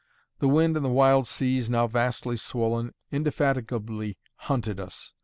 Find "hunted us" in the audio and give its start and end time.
4.35-5.13